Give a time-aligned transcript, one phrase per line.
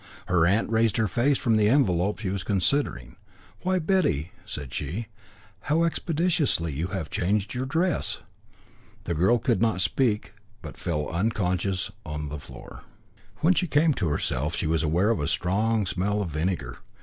[0.25, 3.17] Her aunt raised her face from an envelope she was considering.
[3.61, 5.09] "Why, Betty," said she,
[5.59, 8.17] "how expeditiously you have changed your dress!"
[9.03, 10.33] The girl could not speak,
[10.63, 12.83] but fell unconscious on the floor.
[13.41, 16.79] When she came to herself, she was aware of a strong smell of vinegar.